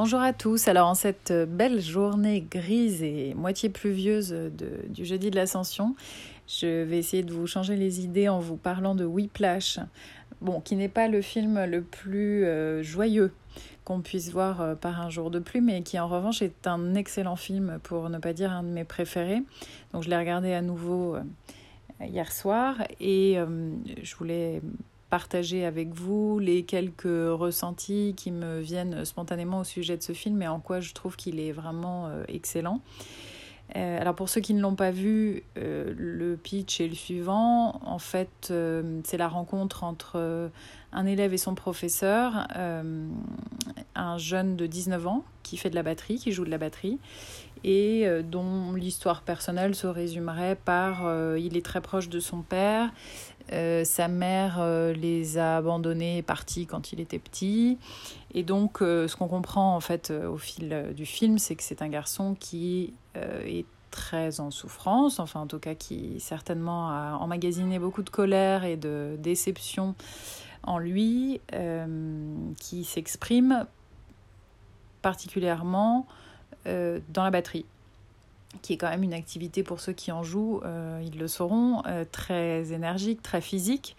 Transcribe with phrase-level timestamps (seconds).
[0.00, 0.68] Bonjour à tous.
[0.68, 4.32] Alors en cette belle journée grise et moitié pluvieuse
[4.90, 5.96] du jeudi de l'Ascension,
[6.46, 9.80] je vais essayer de vous changer les idées en vous parlant de Whiplash.
[10.40, 13.32] Bon, qui n'est pas le film le plus euh, joyeux
[13.82, 16.94] qu'on puisse voir euh, par un jour de pluie, mais qui en revanche est un
[16.94, 19.42] excellent film, pour ne pas dire un de mes préférés.
[19.92, 21.22] Donc je l'ai regardé à nouveau euh,
[22.06, 23.36] hier soir et
[24.00, 24.62] je voulais
[25.10, 30.42] partager avec vous les quelques ressentis qui me viennent spontanément au sujet de ce film
[30.42, 32.80] et en quoi je trouve qu'il est vraiment euh, excellent.
[33.76, 37.80] Euh, alors pour ceux qui ne l'ont pas vu, euh, le pitch est le suivant.
[37.84, 38.52] En fait,
[39.04, 40.50] c'est la rencontre entre
[40.92, 42.48] un élève et son professeur,
[43.94, 46.98] un jeune de 19 ans qui fait de la batterie, qui joue de la batterie,
[47.64, 52.90] et dont l'histoire personnelle se résumerait par il est très proche de son père,
[53.52, 57.78] euh, sa mère euh, les a abandonnés et partis quand il était petit.
[58.34, 61.82] Et donc, euh, ce qu'on comprend en fait au fil du film, c'est que c'est
[61.82, 67.80] un garçon qui est très en souffrance, enfin en tout cas qui certainement a emmagasiné
[67.80, 69.96] beaucoup de colère et de déception
[70.62, 71.40] en lui,
[72.60, 73.66] qui s'exprime
[75.02, 76.06] particulièrement
[76.64, 77.64] dans la batterie
[78.62, 81.82] qui est quand même une activité pour ceux qui en jouent, euh, ils le sauront,
[81.86, 83.94] euh, très énergique, très physique,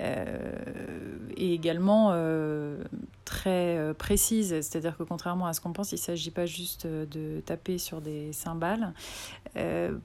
[0.00, 0.52] euh,
[1.36, 2.14] et également
[3.24, 4.48] très précise.
[4.60, 8.00] C'est-à-dire que contrairement à ce qu'on pense, il ne s'agit pas juste de taper sur
[8.00, 8.92] des cymbales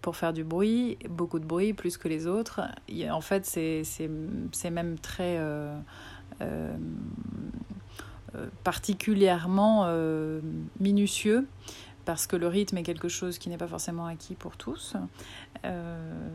[0.01, 2.61] pour faire du bruit, beaucoup de bruit, plus que les autres.
[3.11, 5.39] En fait, c'est même très...
[8.63, 9.87] particulièrement
[10.79, 11.47] minutieux
[12.05, 14.95] parce que le rythme est quelque chose qui n'est pas forcément acquis pour tous.
[15.65, 16.29] Euh,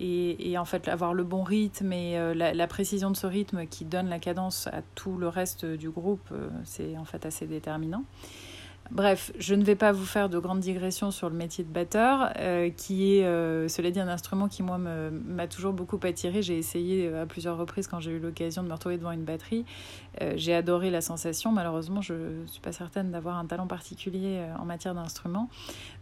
[0.00, 3.84] et, en fait, avoir le bon rythme et euh, la, précision de ce rythme qui
[3.84, 8.04] donne la cadence à tout le reste du groupe, euh, c'est en fait assez déterminant.
[8.90, 12.32] Bref, je ne vais pas vous faire de grandes digressions sur le métier de batteur,
[12.38, 16.40] euh, qui est, euh, cela dit, un instrument qui, moi, m'a toujours beaucoup attiré.
[16.40, 19.24] J'ai essayé euh, à plusieurs reprises quand j'ai eu l'occasion de me retrouver devant une
[19.24, 19.66] batterie.
[20.36, 21.52] j'ai adoré la sensation.
[21.52, 25.50] Malheureusement, je ne suis pas certaine d'avoir un talent particulier en matière d'instrument.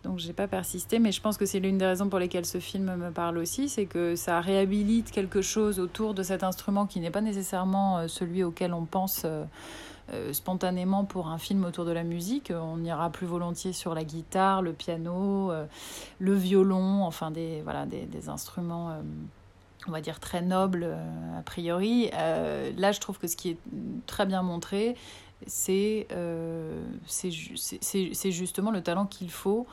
[0.04, 1.00] Donc, je n'ai pas persisté.
[1.00, 3.68] Mais je pense que c'est l'une des raisons pour lesquelles ce film me parle aussi.
[3.68, 8.44] C'est que ça réhabilite quelque chose autour de cet instrument qui n'est pas nécessairement celui
[8.44, 9.26] auquel on pense
[10.12, 12.52] euh, spontanément pour un film autour de la musique.
[12.54, 15.66] On ira plus volontiers sur la guitare, le piano, euh,
[16.20, 19.00] le violon, enfin des, voilà, des, instruments euh,
[19.88, 20.96] on va dire très nobles
[21.36, 22.10] a priori.
[22.12, 23.58] là, je trouve que ce qui est
[24.06, 24.96] très bien montré,
[25.46, 26.08] c'est
[27.06, 29.66] c'est justement le talent qu'il faut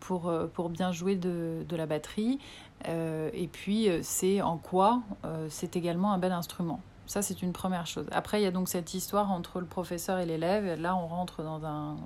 [0.00, 2.38] pour, pour bien jouer de, de la batterie.
[2.84, 5.00] et puis, c'est en quoi
[5.48, 6.80] c'est également un bel instrument.
[7.08, 8.06] Ça, c'est une première chose.
[8.12, 10.78] Après, il y a donc cette histoire entre le professeur et l'élève.
[10.78, 11.96] Là, on rentre dans un,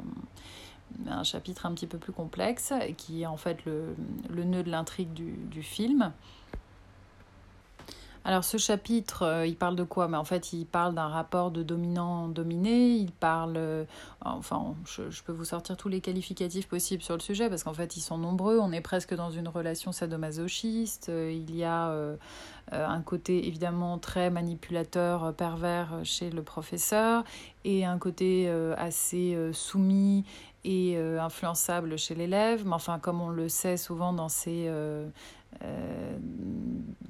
[1.24, 3.96] chapitre un petit peu plus complexe, qui est en fait le,
[4.30, 6.12] le nœud de l'intrigue du, film.
[8.24, 10.06] Alors ce chapitre, euh, il parle de quoi?
[10.06, 12.90] Mais en fait, il parle d'un rapport de dominant-dominé.
[12.94, 13.84] Il parle, euh,
[14.24, 17.96] enfin, je, peux vous sortir tous les qualificatifs possibles sur le sujet parce qu'en fait,
[17.96, 18.60] ils sont nombreux.
[18.60, 21.08] On est presque dans une relation sadomasochiste.
[21.08, 21.92] Euh, il y a
[22.70, 27.24] un côté évidemment très manipulateur, pervers chez le professeur
[27.64, 30.24] et un côté assez soumis
[30.64, 32.64] et influençable chez l'élève.
[32.64, 34.70] Mais enfin, comme on le sait souvent dans ces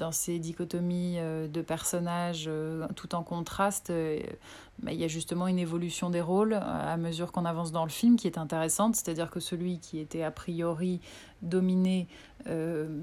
[0.02, 5.60] dans ces dichotomies euh, de personnages euh, tout en contraste, il y a justement une
[5.60, 9.38] évolution des rôles à mesure qu'on avance dans le film qui est intéressante, c'est-à-dire que
[9.38, 11.00] celui qui était a priori
[11.40, 12.08] dominé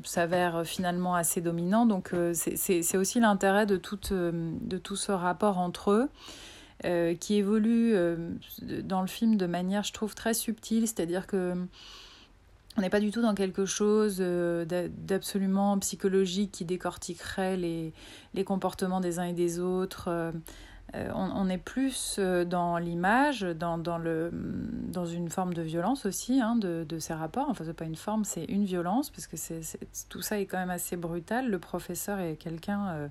[0.03, 1.85] s'avère finalement assez dominant.
[1.85, 7.15] Donc c'est aussi l'intérêt de, de tout ce rapport entre eux.
[7.15, 7.95] qui évolue
[8.83, 11.55] dans le film de manière, je trouve, très subtile, c'est-à-dire que
[12.79, 17.93] on n'est pas du tout dans quelque chose euh, d'absolument psychologique qui décortiquerait les,
[18.45, 20.07] comportements des uns et des autres.
[20.07, 20.31] Euh,
[20.95, 23.77] euh, on, est plus dans l'image, dans,
[25.05, 27.47] une forme de violence aussi hein, de, ces rapports.
[27.49, 29.61] Enfin, c'est pas une forme, c'est une violence, parce que c'est
[30.07, 31.49] tout ça est quand même assez brutal.
[31.49, 33.09] Le professeur est quelqu'un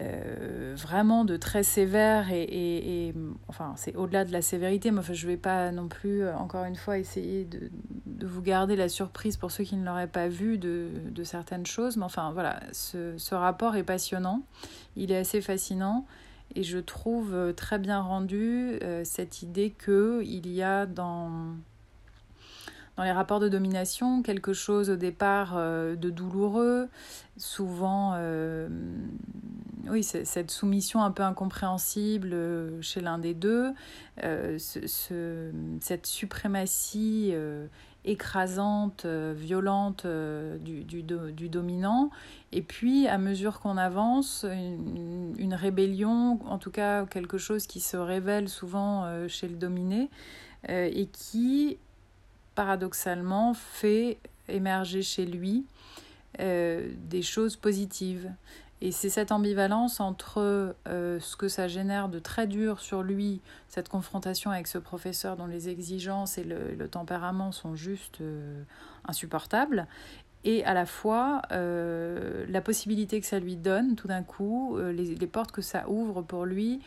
[0.00, 3.14] vraiment de très sévère et,
[3.48, 6.76] enfin c'est au-delà de la sévérité mais enfin, je vais pas non plus encore une
[6.76, 7.68] fois essayer de,
[8.18, 10.90] de, vous garder la surprise pour ceux qui ne l'auraient pas vu de,
[11.24, 11.96] certaines choses.
[11.96, 14.42] Mais enfin voilà ce, rapport est passionnant.
[14.96, 16.06] Il est assez fascinant.
[16.54, 21.30] Et je trouve euh, très bien rendu cette idée que il y a dans
[22.96, 26.88] dans les rapports de domination quelque chose au départ de douloureux,
[27.36, 28.18] souvent
[29.88, 32.34] oui, cette soumission un peu incompréhensible
[32.80, 33.72] chez l'un des deux,
[34.20, 37.34] ce, cette suprématie
[38.08, 41.02] écrasante, euh, violente euh, du,
[41.48, 42.10] dominant.
[42.52, 44.46] Et puis, à mesure qu'on avance,
[45.38, 50.08] une, rébellion, en tout cas quelque chose qui se révèle souvent euh, chez le dominé
[50.68, 51.78] et qui,
[52.56, 54.18] paradoxalement, fait
[54.48, 55.66] émerger chez lui
[56.36, 58.28] des choses positives.
[58.80, 63.40] Et c'est cette ambivalence entre euh, ce que ça génère de très dur sur lui,
[63.68, 68.62] cette confrontation avec ce professeur dont les exigences et le, tempérament sont juste euh,
[69.04, 69.88] insupportables,
[70.44, 75.16] et à la fois euh, la possibilité que ça lui donne tout d'un coup, les,
[75.16, 76.80] les, portes que ça ouvre pour lui,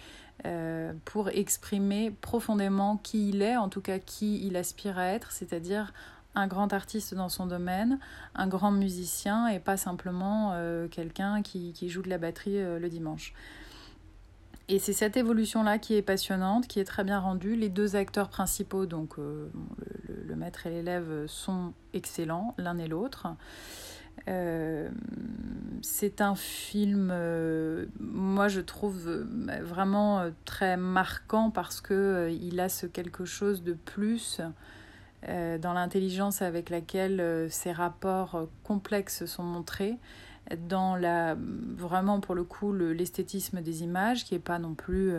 [1.05, 5.93] pour exprimer profondément qui il est, en tout cas qui il aspire à être, c'est-à-dire
[6.35, 7.99] un grand artiste dans son domaine,
[8.35, 12.89] un grand musicien et pas simplement euh, quelqu'un qui, joue de la batterie euh, le
[12.89, 13.33] dimanche.
[14.69, 17.55] Et c'est cette évolution-là qui est passionnante, qui est très bien rendue.
[17.55, 19.49] Les deux acteurs principaux, donc euh,
[20.07, 23.27] le, maître et l'élève, sont excellents, l'un et l'autre.
[25.81, 27.13] c'est un film,
[27.99, 29.25] moi je trouve
[29.61, 34.41] vraiment très marquant parce que il a ce quelque chose de plus
[35.59, 39.97] dans l'intelligence avec laquelle euh, ces rapports euh, complexes sont montrés,
[40.67, 41.37] dans la
[41.77, 45.13] vraiment pour le coup l'esthétisme des images qui est pas non plus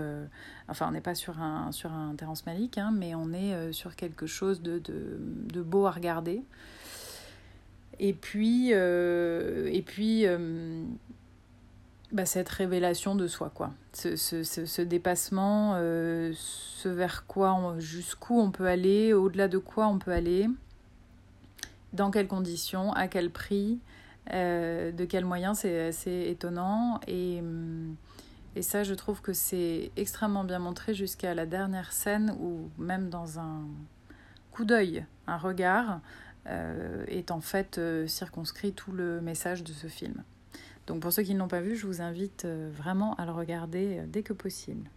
[0.69, 2.15] enfin on n'est pas sur un sur un
[2.45, 5.19] Malick hein, mais on est sur quelque chose de, de,
[5.51, 6.43] de, beau à regarder.
[7.99, 10.27] Et puis et puis
[12.13, 13.73] bah, cette révélation de soi, quoi.
[13.95, 19.87] Ce, ce, ce, dépassement, euh, ce vers quoi, jusqu'où on peut aller, au-delà de quoi
[19.87, 20.47] on peut aller,
[21.95, 23.81] dans quelles conditions, à quel prix,
[24.33, 27.01] euh, de quels moyens, c'est assez étonnant.
[27.07, 27.97] Et, hum,
[28.57, 33.09] et ça, je trouve que c'est extrêmement bien montré jusqu'à la dernière scène où, même
[33.09, 33.67] dans un
[34.51, 36.01] coup d'œil, un regard,
[36.47, 40.23] euh, est en fait circonscrit tout le message de ce film.
[40.93, 43.33] Donc pour ceux qui ne l'ont pas vu, je vous invite euh, vraiment à le
[43.33, 44.91] regarder euh, dès que possible.